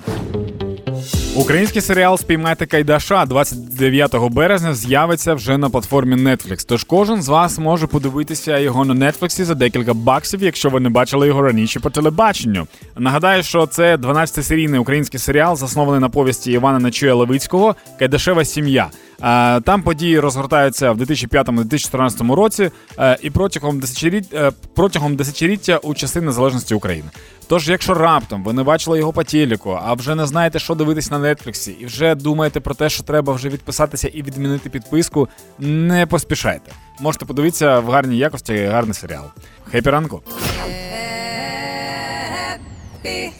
Український 1.35 1.81
серіал 1.81 2.17
Спіймати 2.17 2.65
Кайдаша 2.65 3.25
29 3.25 4.15
березня 4.31 4.73
з'явиться 4.73 5.33
вже 5.33 5.57
на 5.57 5.69
платформі 5.69 6.15
Netflix. 6.15 6.65
Тож 6.67 6.83
кожен 6.83 7.21
з 7.21 7.27
вас 7.27 7.59
може 7.59 7.87
подивитися 7.87 8.57
його 8.59 8.85
на 8.85 9.11
Netflix 9.11 9.43
за 9.43 9.55
декілька 9.55 9.93
баксів, 9.93 10.43
якщо 10.43 10.69
ви 10.69 10.79
не 10.79 10.89
бачили 10.89 11.27
його 11.27 11.41
раніше 11.41 11.79
по 11.79 11.89
телебаченню. 11.89 12.67
Нагадаю, 12.97 13.43
що 13.43 13.67
це 13.67 13.95
12-серійний 13.95 14.77
український 14.77 15.19
серіал, 15.19 15.55
заснований 15.55 16.01
на 16.01 16.09
повісті 16.09 16.51
Івана 16.51 16.79
Нечуя 16.79 17.15
Левицького 17.15 17.75
Кайдашева 17.99 18.45
сім'я. 18.45 18.89
Е, 19.23 19.61
Там 19.61 19.81
події 19.83 20.19
розгортаються 20.19 20.91
в 20.91 20.97
2005-2014 21.01 22.35
році 22.35 22.71
е, 22.99 23.17
і 23.21 23.29
протягом 23.29 23.79
десятиліт- 23.79 24.35
е, 24.37 24.51
протягом 24.75 25.15
десятиліття 25.15 25.77
у 25.77 25.93
часи 25.93 26.21
незалежності 26.21 26.73
України. 26.75 27.09
Тож, 27.47 27.69
якщо 27.69 27.93
раптом 27.93 28.43
ви 28.43 28.53
не 28.53 28.63
бачили 28.63 28.97
його 28.99 29.13
по 29.13 29.23
телеку, 29.23 29.79
а 29.85 29.93
вже 29.93 30.15
не 30.15 30.25
знаєте, 30.25 30.59
що 30.59 30.75
дивитись 30.75 31.11
на 31.11 31.19
Нетфліксі, 31.19 31.71
і 31.71 31.85
вже 31.85 32.15
думаєте 32.15 32.59
про 32.59 32.75
те, 32.75 32.89
що 32.89 33.03
треба 33.03 33.33
вже 33.33 33.49
відписатися 33.49 34.07
і 34.07 34.21
відмінити 34.21 34.69
підписку, 34.69 35.27
не 35.59 36.05
поспішайте. 36.05 36.71
Можете 36.99 37.25
подивитися 37.25 37.79
в 37.79 37.89
гарній 37.89 38.17
якості 38.17 38.55
гарний 38.65 38.93
серіал. 38.93 39.25
Хепі 39.71 39.89
ранку! 39.89 40.21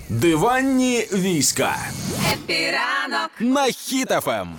Диванні 0.10 1.08
війська. 1.13 1.75
Епіранок. 2.34 3.32
На 3.39 3.65
Ем. 4.27 4.50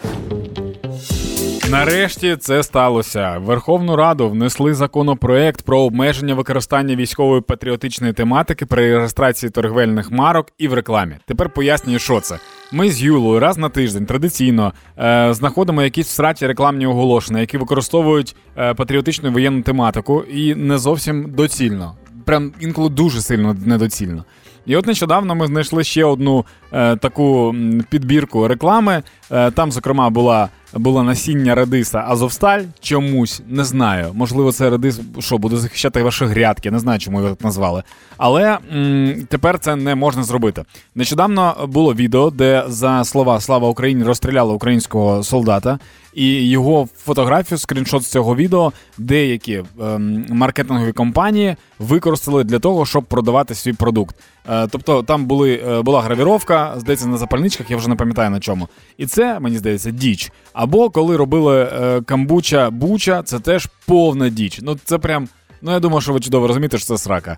Нарешті 1.71 2.37
це 2.37 2.63
сталося. 2.63 3.39
В 3.39 3.43
Верховну 3.43 3.97
Раду 3.97 4.29
внесли 4.29 4.75
законопроект 4.75 5.63
про 5.63 5.81
обмеження 5.81 6.35
використання 6.35 6.97
військової 6.97 7.41
патріотичної 7.41 8.13
тематики 8.13 8.67
при 8.67 8.97
реєстрації 8.97 9.51
торгівельних 9.51 10.11
марок 10.11 10.47
і 10.59 10.69
в 10.69 10.75
рекламі. 10.75 11.17
Тепер 11.27 11.49
пояснюю, 11.49 11.99
що 11.99 12.21
це. 12.21 12.39
Ми 12.73 12.91
з 12.91 13.03
Юлою 13.03 13.41
раз 13.41 13.59
на 13.59 13.69
тиждень 13.69 14.07
традиційно 14.07 14.73
е, 14.99 15.35
знаходимо 15.35 15.83
якісь 15.83 16.07
всраті 16.07 16.47
рекламні 16.47 16.87
оголошення, 16.87 17.41
які 17.41 17.59
використовують 17.59 18.37
е, 18.59 18.75
патріотичну 18.75 19.33
воєнну 19.33 19.63
тематику 19.63 20.23
і 20.23 20.55
не 20.55 20.79
зовсім 20.79 21.31
доцільно. 21.31 21.95
Прям 22.25 22.53
інколи 22.61 22.89
дуже 22.89 23.21
сильно 23.21 23.57
недоцільно. 23.65 24.25
І 24.67 24.77
от 24.77 24.87
нещодавно 24.87 25.35
ми 25.35 25.47
знайшли 25.47 25.85
ще 25.85 26.05
одну 26.05 26.45
е, 26.73 26.97
таку 26.97 27.55
підбірку 27.91 28.49
реклами. 28.49 29.03
Е, 29.31 29.51
там, 29.51 29.73
зокрема, 29.73 30.11
була, 30.11 30.49
було 30.79 31.03
насіння 31.03 31.55
редиса 31.55 32.05
Азовсталь. 32.09 32.63
Чомусь 32.81 33.43
не 33.49 33.65
знаю. 33.65 34.11
Можливо, 34.15 34.53
це 34.53 34.71
редис, 34.71 35.01
що 35.19 35.39
буде 35.39 35.57
захищати 35.57 36.03
ваші 36.03 36.25
грядки. 36.25 36.71
Не 36.71 36.79
знаю, 36.79 36.99
чому 36.99 37.19
його 37.21 37.31
так 37.35 37.45
назвали. 37.45 37.83
Але 38.17 38.59
м, 38.75 39.27
тепер 39.29 39.59
це 39.59 39.77
не 39.77 39.95
можна 39.95 40.23
зробити. 40.23 40.65
Нещодавно 40.95 41.69
було 41.69 41.95
відео, 41.95 42.31
де 42.31 42.65
за 42.69 43.05
слова 43.05 43.41
Слава 43.41 43.69
Україні 43.69 44.03
розстріляли 44.05 44.53
українського 44.55 45.23
солдата, 45.23 45.79
і 46.17 46.49
його 46.49 46.89
фотографію, 46.97 47.59
скріншот 47.59 48.03
з 48.03 48.07
цього 48.07 48.37
відео, 48.37 48.73
деякі 48.99 49.63
ем, 49.83 50.27
маркетингові 50.31 50.93
компанії 50.93 51.57
використали 51.79 52.45
для 52.45 52.59
того, 52.59 52.87
щоб 52.87 53.05
продавати 53.05 53.55
свій 53.55 53.73
продукт. 53.73 54.17
Е, 54.51 54.67
тобто 54.71 55.03
там 55.03 55.27
були, 55.27 55.63
е, 55.69 55.83
була 55.83 56.03
гравіровка, 56.03 56.75
здається, 56.77 57.07
на 57.09 57.17
запальничках, 57.17 57.71
я 57.71 57.77
вже 57.77 57.89
не 57.89 57.97
пам'ятаю 57.97 58.31
на 58.31 58.41
чому. 58.41 58.69
І 58.97 59.07
це, 59.07 59.41
мені 59.41 59.59
здається, 59.59 59.91
діч. 59.91 60.33
Або 60.53 60.91
коли 60.91 61.17
робили 61.17 61.63
е, 61.63 62.03
камбуча 62.03 62.71
буча, 62.71 63.23
це 63.23 63.39
теж 63.39 63.69
повна 63.87 64.29
діч. 64.29 64.61
Ну 64.63 64.79
це 64.85 64.99
прям. 64.99 65.29
Ну, 65.63 65.73
я 65.73 65.81
думаю, 65.81 66.01
що 66.01 66.13
ви 66.13 66.21
чудово 66.21 66.47
розумієте, 66.47 66.79
що 66.79 66.87
це 66.87 66.99
срака. 66.99 67.37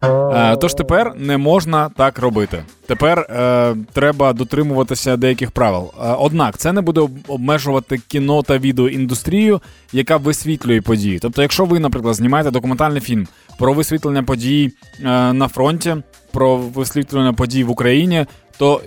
Е, 0.52 0.56
тож 0.56 0.74
тепер 0.74 1.12
не 1.16 1.36
можна 1.36 1.88
так 1.96 2.18
робити. 2.18 2.62
Тепер 2.86 3.18
е, 3.18 3.76
треба 3.92 4.32
дотримуватися 4.32 5.16
деяких 5.16 5.50
правил. 5.50 5.90
Е, 6.02 6.14
однак 6.18 6.58
це 6.58 6.72
не 6.72 6.80
буде 6.80 7.08
обмежувати 7.28 7.98
кіно 8.08 8.42
та 8.42 8.58
відеоіндустрію, 8.58 9.60
яка 9.92 10.16
висвітлює 10.16 10.80
події. 10.80 11.18
Тобто, 11.18 11.42
якщо 11.42 11.64
ви, 11.64 11.78
наприклад, 11.78 12.14
знімаєте 12.14 12.50
документальний 12.50 13.00
фільм 13.00 13.26
про 13.58 13.72
висвітлення 13.72 14.22
подій 14.22 14.72
е, 15.00 15.04
на 15.32 15.48
фронті, 15.48 15.96
про 16.32 16.56
висвітлення 16.56 17.32
подій 17.32 17.64
в 17.64 17.70
Україні, 17.70 18.26
то 18.58 18.80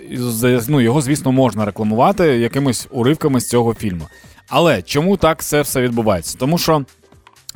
ну, 0.68 0.80
його, 0.80 1.00
звісно, 1.00 1.32
можна 1.32 1.64
рекламувати 1.64 2.24
якимись 2.24 2.88
уривками 2.90 3.40
з 3.40 3.48
цього 3.48 3.74
фільму. 3.74 4.08
Але 4.48 4.82
чому 4.82 5.16
так 5.16 5.42
це 5.42 5.62
все 5.62 5.80
відбувається? 5.80 6.36
Тому 6.38 6.58
що 6.58 6.84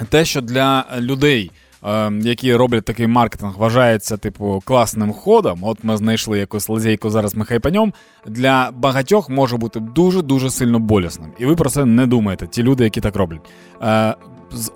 те, 0.09 0.25
що 0.25 0.41
для 0.41 0.85
людей, 0.99 1.51
які 2.21 2.55
роблять 2.55 2.85
такий 2.85 3.07
маркетинг, 3.07 3.55
вважається 3.57 4.17
типу 4.17 4.63
класним 4.65 5.13
ходом. 5.13 5.59
От 5.63 5.85
ми 5.85 5.97
знайшли 5.97 6.39
якусь 6.39 6.69
лазейку, 6.69 7.11
зараз 7.11 7.35
ми 7.35 7.45
хайпаньом, 7.45 7.93
Для 8.27 8.71
багатьох 8.71 9.31
може 9.31 9.57
бути 9.57 9.81
дуже 9.81 10.23
дуже 10.23 10.51
сильно 10.51 10.79
болісним. 10.79 11.31
І 11.39 11.47
ви 11.47 11.57
про 11.57 11.71
це 11.71 11.85
не 11.85 12.07
думаєте, 12.07 12.47
ті 12.47 12.63
люди, 12.63 12.85
які 12.85 13.01
так 13.01 13.17
роблять. 13.17 13.41
Е, 13.83 14.15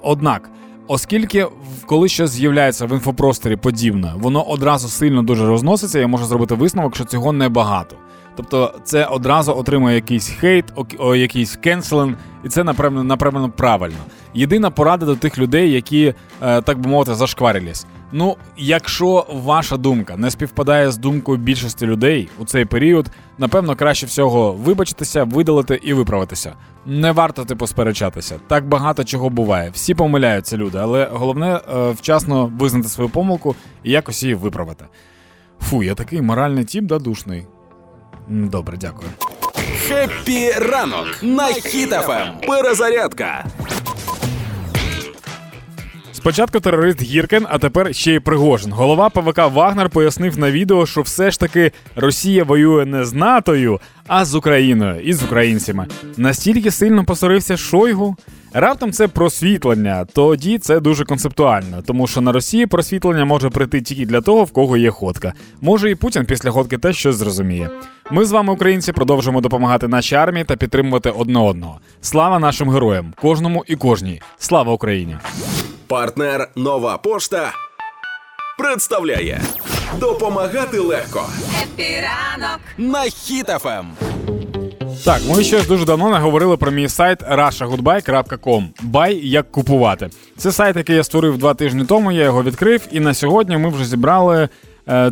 однак. 0.03 0.51
Оскільки 0.87 1.47
коли 1.87 2.09
щось 2.09 2.31
з'являється 2.31 2.87
в 2.87 2.93
інфопросторі 2.93 3.57
подібне, 3.57 4.13
воно 4.17 4.43
одразу 4.43 4.89
сильно 4.89 5.23
дуже 5.23 5.47
розноситься, 5.47 5.99
я 5.99 6.07
можу 6.07 6.25
зробити 6.25 6.55
висновок, 6.55 6.95
що 6.95 7.05
цього 7.05 7.33
небагато. 7.33 7.97
Тобто 8.41 8.75
це 8.85 9.05
одразу 9.05 9.53
отримує 9.57 9.95
якийсь 9.95 10.29
хейт, 10.29 10.65
якийсь 11.17 11.57
кенселинг, 11.57 12.17
і 12.45 12.49
це 12.49 12.65
напевно, 12.65 13.05
напевно 13.05 13.51
правильно. 13.51 13.99
Єдина 14.35 14.71
порада 14.71 15.07
до 15.07 15.17
тих 15.17 15.39
людей, 15.39 15.73
які, 15.73 16.15
е, 16.43 16.63
так 16.63 16.79
би 16.79 16.91
мовити, 16.91 17.15
зашкварились. 17.15 17.87
Ну, 18.13 18.37
якщо 18.57 19.27
ваша 19.33 19.77
думка 19.77 20.17
не 20.17 20.31
співпадає 20.31 20.91
з 20.91 20.99
думкою 20.99 21.39
більшості 21.39 21.87
людей 21.87 22.29
у 22.39 22.45
цей 22.45 22.65
період, 22.65 23.11
напевно, 23.39 23.77
краще 23.77 24.07
всього 24.07 24.53
вибачитися, 24.53 25.25
видалити 25.25 25.81
і 25.83 25.93
виправитися. 25.93 26.53
Не 26.87 27.13
варто 27.13 27.45
типу 27.45 27.67
сперечатися. 27.67 28.37
Так 28.49 28.69
багато 28.69 29.05
чого 29.05 29.31
буває. 29.31 29.71
Всі 29.71 29.95
помиляються 29.95 30.57
люди, 30.57 30.79
але 30.79 31.09
головне 31.13 31.61
е, 31.77 31.91
вчасно 31.91 32.53
визнати 32.59 32.89
свою 32.89 33.11
помилку 33.11 33.55
і 33.83 33.91
якось 33.91 34.23
її 34.23 34.35
виправити. 34.35 34.85
Фу, 35.61 35.83
я 35.83 35.95
такий 35.95 36.23
моральний 36.23 36.65
тіп, 36.65 36.85
да 36.85 36.99
душний. 36.99 37.47
Добре, 38.31 38.77
дякую. 38.81 39.11
Happy 39.89 40.51
ранок 40.53 41.07
на 41.23 41.45
Хіт 41.45 42.03
FM. 42.03 42.47
Перезарядка. 42.47 43.45
Спочатку 46.13 46.61
терорист 46.61 47.03
Гіркін, 47.03 47.47
а 47.51 47.59
тепер 47.59 47.95
ще 47.95 48.15
й 48.15 48.21
Пригожин. 48.21 48.73
Голова 48.73 49.11
ПВК 49.11 49.39
Вагнер 49.39 49.91
пояснив 49.91 50.39
на 50.39 50.51
відео, 50.51 50.87
що 50.87 51.03
все 51.03 51.31
ж 51.31 51.41
таки 51.41 51.73
Росія 51.97 52.45
воює 52.45 52.85
не 52.87 53.05
з 53.05 53.13
НАТОю, 53.13 53.81
а 54.11 54.25
з 54.25 54.35
Україною 54.35 55.01
і 55.01 55.13
з 55.13 55.23
українцями. 55.23 55.87
Настільки 56.17 56.71
сильно 56.71 57.05
посорився 57.05 57.57
Шойгу. 57.57 58.17
Раптом 58.53 58.93
це 58.93 59.09
просвітлення, 59.09 60.05
тоді 60.05 60.59
це 60.59 60.81
дуже 60.81 61.05
концептуально, 61.05 61.83
тому 61.87 62.07
що 62.07 62.21
на 62.21 62.33
Росії 62.33 62.67
просвітлення 62.67 63.25
може 63.25 63.51
прийти 63.51 63.81
тільки 63.81 64.07
для 64.07 64.21
того, 64.21 64.45
в 64.45 64.51
кого 64.51 64.77
є 64.77 64.91
ходка. 64.91 65.33
Може 65.61 65.91
і 65.91 65.95
Путін 65.95 66.25
після 66.25 66.51
ходки 66.51 66.79
теж 66.79 66.97
щось 66.97 67.17
зрозуміє. 67.17 67.71
Ми 68.11 68.25
з 68.25 68.33
вами, 68.33 68.53
українці, 68.53 68.93
продовжуємо 68.93 69.41
допомагати 69.41 69.89
нашій 69.89 70.15
армії 70.15 70.45
та 70.45 70.57
підтримувати 70.57 71.11
одне 71.11 71.39
одного. 71.39 71.81
Слава 72.01 72.39
нашим 72.39 72.71
героям, 72.71 73.15
кожному 73.21 73.65
і 73.67 73.77
кожній. 73.77 74.23
Слава 74.39 74.73
Україні! 74.73 75.17
Партнер 75.87 76.49
Нова 76.57 76.99
Пошта 76.99 77.53
представляє 78.59 79.41
Допомагати 79.99 80.79
легко 80.79 81.27
Happy 81.63 82.07
ранок. 82.07 82.61
на 82.79 83.03
Хіт 83.03 83.51
FM. 83.51 83.87
Так, 85.05 85.21
ми 85.29 85.45
ще 85.45 85.63
дуже 85.63 85.85
давно 85.85 86.11
не 86.11 86.19
говорили 86.19 86.57
про 86.57 86.71
мій 86.71 86.89
сайт 86.89 87.23
russiagoodbuy.com. 87.23 88.65
Buy 88.83 89.21
як 89.29 89.51
купувати. 89.53 90.09
Це 90.37 90.53
сайт, 90.53 90.77
який 90.77 90.97
я 90.97 91.05
створив 91.05 91.39
два 91.39 91.55
тижні 91.55 91.85
тому. 91.85 92.13
Я 92.13 92.25
його 92.25 92.43
відкрив, 92.43 92.81
і 92.93 93.01
на 93.01 93.15
сьогодні 93.15 93.57
ми 93.57 93.69
вже 93.69 93.85
зібрали 93.85 94.49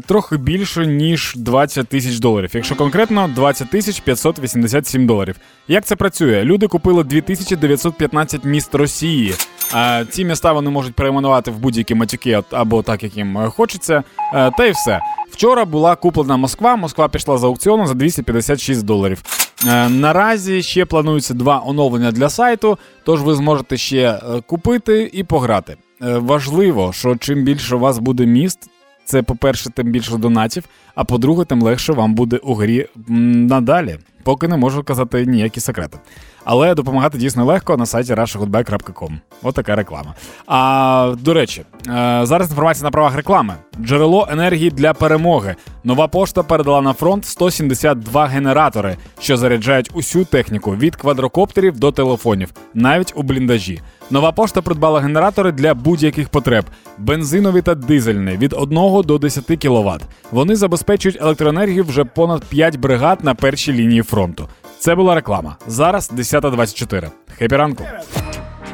трохи 0.06 0.36
більше 0.36 0.86
ніж 0.86 1.32
20 1.36 1.88
тисяч 1.88 2.18
доларів. 2.18 2.50
Якщо 2.52 2.76
конкретно 2.76 3.30
20 3.34 3.70
тисяч 3.70 4.00
587 4.00 5.06
доларів. 5.06 5.36
Як 5.68 5.84
це 5.84 5.96
працює? 5.96 6.44
Люди 6.44 6.66
купили 6.66 7.04
2915 7.04 8.44
міст 8.44 8.74
Росії. 8.74 9.34
А 9.72 10.04
ці 10.10 10.24
міста 10.24 10.52
вони 10.52 10.70
можуть 10.70 10.94
перейменувати 10.94 11.50
в 11.50 11.58
будь-які 11.58 11.94
матюки 11.94 12.42
або 12.50 12.82
так, 12.82 13.02
як 13.02 13.16
їм 13.16 13.38
е, 13.38 13.48
хочеться. 13.50 14.02
Е, 14.34 14.50
Та 14.58 14.66
й 14.66 14.70
все. 14.70 15.00
Вчора 15.30 15.64
була 15.64 15.96
куплена 15.96 16.36
Москва. 16.36 16.76
Москва 16.76 17.08
пішла 17.08 17.38
з 17.38 17.44
аукціону 17.44 17.86
за 17.86 17.94
256 17.94 18.84
доларів. 18.84 19.22
Е, 19.68 19.88
Наразі 19.88 20.62
ще 20.62 20.84
плануються 20.84 21.34
два 21.34 21.62
оновлення 21.66 22.12
для 22.12 22.28
сайту, 22.30 22.78
тож 23.04 23.22
ви 23.22 23.34
зможете 23.34 23.76
ще 23.76 23.98
е, 23.98 24.20
купити 24.46 25.10
і 25.12 25.24
пограти. 25.24 25.76
Е, 26.02 26.18
Важливо, 26.18 26.92
що 26.92 27.16
чим 27.16 27.44
більше 27.44 27.76
у 27.76 27.78
вас 27.78 27.98
буде 27.98 28.26
міст, 28.26 28.70
це, 29.08 29.22
по-перше, 29.22 29.70
тим 29.70 29.90
більше 29.90 30.16
донатів, 30.16 30.64
а 30.94 31.04
по-друге, 31.04 31.44
тим 31.44 31.62
легше 31.62 31.92
вам 31.92 32.14
буде 32.14 32.36
у 32.36 32.54
грі 32.54 32.86
надалі. 33.08 33.98
Поки 34.22 34.48
не 34.48 34.56
можу 34.56 34.82
казати 34.82 35.26
ніякі 35.26 35.60
секрети. 35.60 35.98
Але 36.44 36.74
допомагати 36.74 37.18
дійсно 37.18 37.44
легко 37.44 37.76
на 37.76 37.86
сайті 37.86 38.14
russiagoodbye.com. 38.14 39.12
От 39.42 39.54
така 39.54 39.76
реклама. 39.76 40.14
А 40.46 41.14
до 41.18 41.34
речі, 41.34 41.60
е, 41.60 42.20
зараз 42.22 42.48
інформація 42.48 42.84
на 42.84 42.90
правах 42.90 43.16
реклами. 43.16 43.54
Джерело 43.80 44.28
енергії 44.30 44.70
для 44.70 44.94
перемоги. 44.94 45.56
Нова 45.84 46.08
пошта 46.08 46.42
передала 46.42 46.80
на 46.80 46.92
фронт 46.92 47.26
172 47.26 48.26
генератори, 48.26 48.96
що 49.20 49.36
заряджають 49.36 49.90
усю 49.94 50.24
техніку 50.24 50.76
від 50.76 50.96
квадрокоптерів 50.96 51.78
до 51.78 51.92
телефонів, 51.92 52.52
навіть 52.74 53.12
у 53.16 53.22
бліндажі. 53.22 53.80
Нова 54.10 54.32
пошта 54.32 54.62
придбала 54.62 55.00
генератори 55.00 55.52
для 55.52 55.74
будь-яких 55.74 56.28
потреб: 56.28 56.64
бензинові 56.98 57.62
та 57.62 57.74
дизельні 57.74 58.36
від 58.36 58.52
1 58.52 59.02
до 59.04 59.18
10 59.18 59.44
кВт. 59.44 60.02
Вони 60.30 60.56
забезпечують 60.56 61.18
електроенергію 61.20 61.84
вже 61.84 62.04
понад 62.04 62.44
5 62.44 62.76
бригад 62.76 63.24
на 63.24 63.34
першій 63.34 63.72
лінії 63.72 64.02
фронту. 64.02 64.48
Це 64.78 64.94
була 64.94 65.14
реклама. 65.14 65.56
Зараз 65.66 66.12
10.24. 66.12 67.08
Happy 67.38 67.56
ранку. 67.56 67.84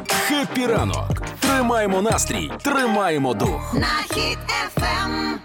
Happy 0.07 0.65
ранок. 0.65 1.21
Тримаємо 1.39 2.01
настрій, 2.01 2.51
тримаємо 2.63 3.33
дух. 3.33 3.73
На 3.73 4.15
Хіт 4.15 4.37
FM. 4.65 5.39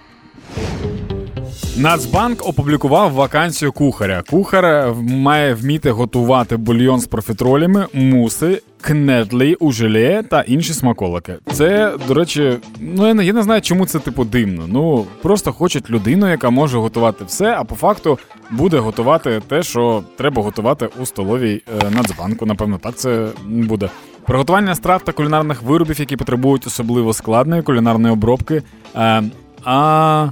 Нацбанк 1.77 2.47
опублікував 2.49 3.13
вакансію 3.13 3.73
кухаря. 3.73 4.23
Кухар 4.31 4.65
е, 4.65 4.95
має 5.03 5.55
вміти 5.55 5.91
готувати 5.91 6.57
бульйон 6.57 7.01
з 7.01 7.07
профітролями, 7.07 7.87
муси, 7.93 8.63
кнедлі 8.81 9.55
у 9.55 9.73
желе 9.73 10.23
та 10.23 10.41
інші 10.41 10.73
смаколики. 10.73 11.37
Це, 11.53 11.95
до 12.09 12.15
речі, 12.15 12.57
ну 12.81 13.07
я 13.07 13.15
не, 13.15 13.25
я 13.25 13.33
не 13.33 13.43
знаю, 13.43 13.63
чому 13.63 13.87
це 13.87 13.99
типу 13.99 14.25
дивно. 14.25 14.65
Ну 14.69 15.07
просто 15.23 15.53
хочуть 15.53 15.91
людину, 15.91 16.31
яка 16.31 16.51
може 16.51 16.79
готувати 16.79 17.25
все, 17.25 17.55
а 17.59 17.65
по 17.65 17.75
факту 17.75 18.19
буде 18.51 18.79
готувати 18.79 19.43
те, 19.49 19.63
що 19.63 20.03
треба 20.17 20.43
готувати 20.43 20.89
у 21.03 21.07
столовій 21.07 21.63
е, 21.83 21.91
Нацбанку. 21.91 22.47
Напевно, 22.47 22.79
так 22.79 22.97
це 22.97 23.29
буде. 23.47 23.91
Приготування 24.27 24.75
страв 24.75 25.03
та 25.05 25.13
кулінарних 25.13 25.63
виробів, 25.63 26.01
які 26.01 26.17
потребують 26.17 26.67
особливо 26.67 27.13
складної 27.13 27.63
кулінарної 27.63 28.13
обробки. 28.13 28.63
Е, 28.97 29.23
а 29.65 30.29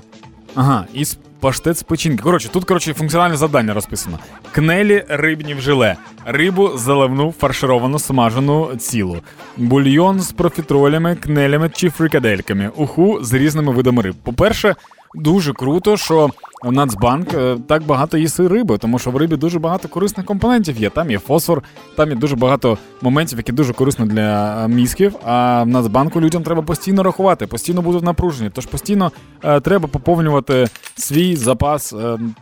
Ага, 0.55 0.85
і 0.95 1.05
паштет 1.41 1.79
з 1.79 1.83
печінки. 1.83 2.23
Коротше, 2.23 2.49
тут 2.49 2.65
коротше 2.65 2.95
функціональне 2.95 3.37
завдання 3.37 3.75
розписано: 3.75 4.19
кнелі 4.53 5.05
рибні 5.09 5.55
в 5.55 5.61
желе, 5.61 5.97
рибу 6.25 6.71
заливну, 6.75 7.35
фаршировану, 7.39 7.99
смажену 7.99 8.77
цілу, 8.79 9.17
бульйон 9.57 10.21
з 10.21 10.33
профітролями, 10.33 11.17
кнелями 11.17 11.71
чи 11.75 11.91
фрикадельками, 11.91 12.71
уху 12.77 13.19
з 13.23 13.33
різними 13.33 13.73
видами 13.73 14.03
риб. 14.03 14.15
По-перше, 14.23 14.75
дуже 15.15 15.53
круто, 15.53 15.97
що 15.97 16.31
Нацбанк 16.65 17.35
е, 17.35 17.57
так 17.67 17.83
багато 17.83 18.19
їсть 18.19 18.41
риби, 18.41 18.79
тому 18.79 18.99
що 18.99 19.11
в 19.11 19.17
рибі 19.17 19.37
дуже 19.37 19.59
багато 19.59 19.89
корисних 19.89 20.27
компонентів 20.27 20.79
є. 20.79 20.91
Там 20.91 21.11
є 21.11 21.19
фосфор, 21.19 21.63
там 21.97 22.09
є 22.09 22.15
дуже 22.15 22.37
багато 22.37 22.79
моментів, 23.03 23.39
які 23.39 23.53
дуже 23.53 23.73
корисні 23.73 24.07
для 24.07 24.65
е, 24.65 24.69
мізків. 24.69 25.15
А 25.25 25.63
в 25.63 25.67
Нацбанку 25.67 26.21
людям 26.21 26.43
треба 26.43 26.63
постійно 26.63 27.03
рахувати, 27.03 27.47
постійно 27.47 27.83
будуть 27.83 28.03
напружені. 28.03 28.51
Тож 28.55 28.67
постійно 28.67 29.13
е, 29.45 29.61
треба 29.61 29.89
поповнювати 29.89 30.67
свій 30.97 31.37
запас 31.37 31.95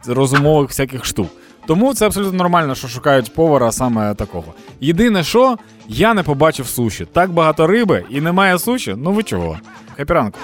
розумових 0.07 0.69
всяких 0.69 1.05
штук. 1.05 1.29
Тому 1.67 1.95
це 1.95 2.07
абсолютно 2.07 2.39
нормально, 2.39 2.75
що 2.75 2.89
шукають 2.89 3.35
повара 3.35 3.73
саме 3.73 4.15
такого. 4.15 4.55
Єдине, 4.81 5.25
що 5.25 5.57
я 5.89 6.15
не 6.15 6.23
побачив 6.23 6.67
суші. 6.67 7.07
Так 7.13 7.31
багато 7.31 7.67
риби 7.67 8.05
і 8.11 8.21
немає 8.21 8.59
суші. 8.59 8.95
Ну 8.99 9.13
ви 9.13 9.23
чого? 9.23 9.59
Happy 9.97 10.13
ранку. 10.13 10.39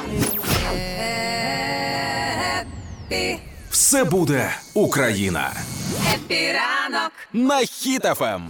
Все 3.72 4.04
буде 4.04 4.50
Україна. 4.74 5.50
Happy 6.14 6.59
ранок. 6.59 7.12
На 7.32 7.60
Ем. 7.60 7.66
Хіт 7.66 8.10
FM. 8.10 8.42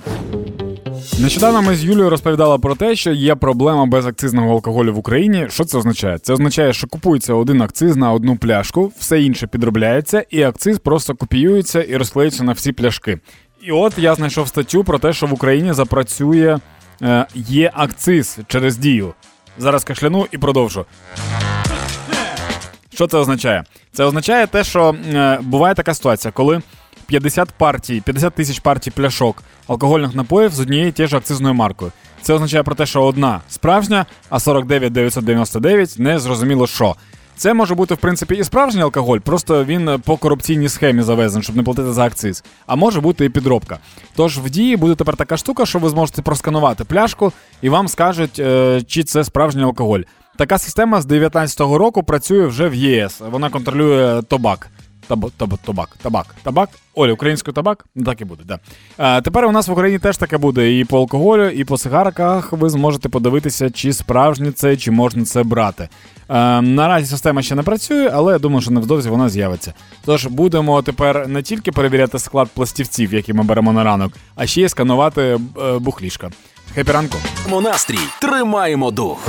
Нещодавно 1.19 1.63
ми 1.63 1.77
з 1.77 1.85
Юлією 1.85 2.11
розповідали 2.11 2.59
про 2.59 2.75
те, 2.75 2.97
що 2.97 3.13
є 3.13 3.35
проблема 3.35 3.87
безакцизного 3.87 4.51
алкоголю 4.51 4.95
в 4.95 4.99
Україні. 4.99 5.47
Що 5.51 5.65
це 5.65 5.79
означає? 5.79 6.19
Це 6.19 6.33
означає, 6.33 6.73
що 6.73 6.87
купується 6.87 7.35
один 7.35 7.63
акциз 7.63 7.97
на 7.97 8.13
одну 8.13 8.37
пляшку, 8.37 8.93
все 8.99 9.23
інше 9.23 9.47
підробляється, 9.47 10.25
і 10.31 10.43
акциз 10.43 10.79
просто 10.79 11.15
копіюється 11.15 11.83
і 11.83 11.97
розклеюється 11.97 12.45
на 12.45 12.53
всі 12.53 12.73
пляшки. 12.73 13.19
І 13.63 13.73
от 13.73 13.99
я 13.99 14.15
знайшов 14.15 14.49
статтю 14.49 14.85
про 14.85 14.99
те, 14.99 15.13
що 15.13 15.27
в 15.27 15.33
Україні 15.33 15.73
запрацює 15.73 16.59
е, 17.03 17.27
є 17.35 17.71
акциз 17.75 18.39
через 18.47 18.77
дію. 18.79 19.15
Зараз 19.59 19.85
кашляну 19.85 20.27
і 20.33 20.39
продовжу. 20.39 20.87
Що 23.03 23.07
це 23.07 23.19
означає? 23.19 23.65
Це 23.93 24.05
означає 24.05 24.47
те, 24.47 24.65
що 24.65 24.95
е, 25.15 25.39
буває 25.43 25.75
така 25.75 25.95
ситуація, 25.95 26.33
коли 26.33 26.63
50 27.07 27.49
партій, 27.59 28.01
50 28.01 28.35
тисяч 28.35 28.59
партій 28.59 28.91
пляшок 28.91 29.43
алкогольних 29.69 30.15
напоїв 30.15 30.53
з 30.53 30.61
однією 30.61 30.93
тією 30.93 31.09
ж 31.09 31.17
акцизною 31.17 31.55
маркою. 31.55 31.93
Це 32.21 32.35
означає 32.35 32.63
про 32.63 32.75
те, 32.75 32.87
що 32.87 33.03
одна 33.03 33.41
справжня, 33.49 34.07
а 34.29 34.41
49 34.41 34.93
999 34.93 35.99
не 35.99 36.19
зрозуміло 36.19 36.67
що. 36.67 36.97
Це 37.37 37.55
може 37.55 37.75
бути 37.75 37.95
в 37.95 37.99
принципі 37.99 38.35
і 38.35 38.45
справжній 38.45 38.83
алкоголь, 38.83 39.19
просто 39.19 39.65
він 39.65 40.01
по 40.05 40.17
корупційній 40.17 40.69
схемі 40.69 41.03
завезений, 41.03 41.43
щоб 41.43 41.57
не 41.57 41.63
платити 41.63 41.93
за 41.93 42.05
акциз. 42.05 42.45
А 42.67 42.77
може 42.77 43.01
бути 43.01 43.25
і 43.25 43.29
підробка. 43.29 43.79
Тож 44.17 44.39
в 44.39 44.51
дії 44.51 44.77
буде 44.77 44.95
тепер 44.95 45.17
така 45.17 45.37
штука, 45.37 45.67
що 45.67 45.79
ви 45.79 45.89
зможете 45.89 46.23
просканувати 46.23 46.85
пляшку 46.85 47.33
і 47.63 47.69
вам 47.69 47.89
скажуть, 47.89 48.39
е, 48.39 48.83
чи 48.87 49.03
це 49.03 49.25
справжній 49.25 49.63
алкоголь. 49.63 50.01
Така 50.37 50.59
система 50.59 51.01
з 51.01 51.07
19-го 51.07 51.79
року 51.79 52.03
працює 52.03 52.47
вже 52.47 52.69
в 52.69 52.75
ЄС. 52.75 53.21
Вона 53.31 53.51
контролює 53.51 54.23
тобак. 54.23 54.69
Таб, 55.09 55.31
таб, 55.37 55.59
табак, 55.59 55.89
табак, 56.03 56.27
табак. 56.43 56.69
Оля, 56.95 57.13
українською 57.13 57.55
табак? 57.55 57.85
Ну 57.95 58.05
так 58.05 58.21
і 58.21 58.25
буде, 58.25 58.43
да. 58.47 58.59
А, 58.97 59.21
тепер 59.21 59.45
у 59.45 59.53
нас 59.53 59.69
в 59.69 59.73
Україні 59.73 59.99
теж 59.99 60.17
таке 60.17 60.39
буде. 60.39 60.79
І 60.79 60.85
по 60.85 60.99
алкоголю, 60.99 61.49
і 61.49 61.65
по 61.65 61.79
сигарках 61.79 62.53
ви 62.53 62.71
зможете 62.71 63.09
подивитися, 63.09 63.71
чи 63.71 63.93
справжнє 63.93 64.53
це, 64.53 64.77
чи 64.77 64.91
можна 64.91 65.25
це 65.25 65.43
брати. 65.43 65.89
А, 66.29 66.61
наразі 66.63 67.07
система 67.07 67.43
ще 67.43 67.55
не 67.55 67.63
працює, 67.63 68.11
але 68.15 68.33
я 68.33 68.39
думаю, 68.39 68.63
що 68.63 68.71
невдовзі 68.71 69.09
вона 69.09 69.29
з'явиться. 69.29 69.73
Тож 70.05 70.27
будемо 70.27 70.83
тепер 70.83 71.29
не 71.29 71.43
тільки 71.43 71.73
перевіряти 71.73 72.19
склад 72.19 72.49
пластівців, 72.55 73.15
які 73.15 73.33
ми 73.33 73.43
беремо 73.43 73.73
на 73.73 73.85
ранок, 73.85 74.13
а 74.37 74.47
ще 74.47 74.63
й 74.63 74.69
сканувати 74.69 75.23
е, 75.23 75.79
бухлішко. 75.79 76.31
Happy 76.75 76.93
ранку. 76.93 77.17
Тримаємо 77.43 77.71
настрій, 77.71 77.99
тримаємо 78.21 78.91
дух. 78.91 79.29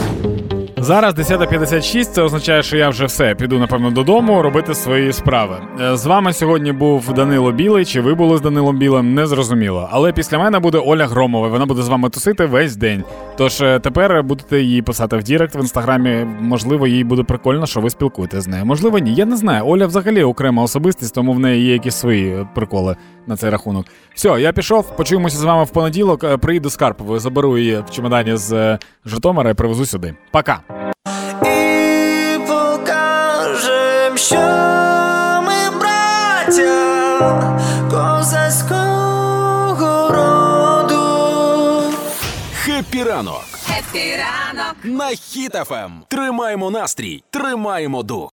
Зараз 0.84 1.14
10.56, 1.14 2.04
це 2.06 2.22
означає, 2.22 2.64
що 2.64 2.78
я 2.78 2.90
вже 2.90 3.06
все 3.06 3.36
піду, 3.36 3.60
напевно, 3.60 3.92
додому 3.92 4.42
робити 4.42 4.76
свої 4.76 5.14
справи. 5.14 5.58
Е, 5.82 5.98
З 5.98 6.06
вами 6.06 6.34
сьогодні 6.34 6.72
був 6.72 7.14
Данило 7.14 7.52
Білий. 7.52 7.86
Чи 7.86 8.02
ви 8.02 8.14
були 8.14 8.38
з 8.38 8.42
Данилом 8.42 8.78
Білим? 8.78 9.14
Не 9.14 9.26
зрозуміло. 9.28 9.90
Але 9.92 10.12
після 10.12 10.40
мене 10.40 10.60
буде 10.60 10.78
Оля 10.78 11.08
Громова. 11.08 11.48
Вона 11.48 11.66
буде 11.66 11.82
з 11.82 11.88
вами 11.90 12.10
тусити 12.10 12.46
весь 12.46 12.76
день. 12.76 13.04
Тож 13.38 13.62
е, 13.62 13.80
тепер 13.80 14.24
будете 14.24 14.62
її 14.62 14.82
писати 14.82 15.18
в 15.18 15.24
Direct 15.24 15.56
в 15.56 15.58
інстаграмі. 15.58 16.28
Можливо, 16.40 16.88
їй 16.88 17.04
буде 17.04 17.24
прикольно, 17.24 17.66
що 17.66 17.82
ви 17.82 17.90
спілкуєтесь 17.90 18.44
з 18.44 18.48
нею. 18.48 18.66
Можливо, 18.66 19.00
ні. 19.00 19.14
Я 19.14 19.26
не 19.26 19.36
знаю. 19.38 19.68
Оля 19.68 19.86
взагалі 19.86 20.24
окрема 20.24 20.64
особистість, 20.64 21.16
тому 21.16 21.34
в 21.34 21.40
неї 21.40 21.66
є 21.66 21.74
якісь 21.74 21.96
свої 21.96 22.30
е, 22.30 22.48
приколи 22.56 22.96
на 23.28 23.38
цей 23.38 23.50
рахунок. 23.50 23.86
Все, 24.16 24.42
я 24.42 24.52
пішов. 24.54 24.96
Почуємося 24.96 25.38
з 25.38 25.44
вами 25.44 25.64
в 25.64 25.70
понеділок. 25.70 26.40
Приїду 26.40 26.70
з 26.70 26.76
Карпової, 26.76 27.20
заберу 27.20 27.58
її 27.58 27.84
в 27.88 27.90
чемодані 27.90 28.36
з 28.36 28.78
Житомира 29.06 29.50
і 29.50 29.54
привезу 29.54 29.86
сюди. 29.86 30.14
Пока. 30.32 30.73
І 31.46 32.38
покажем, 32.48 34.18
що 34.18 34.36
ми 35.46 35.80
браття 35.80 37.54
козацького 38.64 40.10
роду. 40.10 41.04
Happy 42.54 43.04
ранок. 43.04 43.44
Happy 43.80 44.23
ранок. 44.23 44.76
На 44.84 45.08
Хіт 45.08 45.56
FM. 45.56 45.92
Тримаємо 46.08 46.72
настрій, 46.72 47.24
тримаємо 47.30 48.04
дух. 48.04 48.32